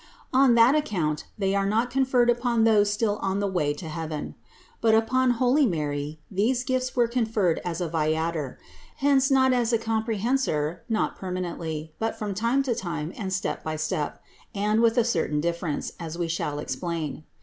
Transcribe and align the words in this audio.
On 0.33 0.55
that 0.55 0.73
account 0.73 1.25
they 1.37 1.53
are 1.53 1.67
not 1.67 1.91
conferred 1.91 2.31
upon 2.31 2.63
those 2.63 2.89
still 2.91 3.17
on 3.21 3.39
the 3.39 3.45
way 3.45 3.71
to 3.75 3.87
heaven. 3.87 4.33
But 4.81 4.95
upon 4.95 5.29
holy 5.37 5.67
Mary 5.67 6.19
these 6.31 6.63
gifts 6.63 6.95
were 6.95 7.07
conferred 7.07 7.61
as 7.63 7.81
a 7.81 7.87
viator; 7.87 8.57
hence 8.95 9.29
not 9.29 9.53
as 9.53 9.71
on 9.71 9.77
a 9.77 9.81
comprehensor, 9.83 10.81
not 10.89 11.15
per 11.17 11.31
manently, 11.31 11.91
but 11.99 12.17
from 12.17 12.33
time 12.33 12.63
to 12.63 12.73
time 12.73 13.13
and 13.15 13.31
step 13.31 13.63
by 13.63 13.75
step, 13.75 14.19
and 14.55 14.81
with 14.81 14.97
a 14.97 15.03
certain 15.03 15.39
difference, 15.39 15.91
as 15.99 16.17
we 16.17 16.27
shall 16.27 16.57
explain. 16.57 17.23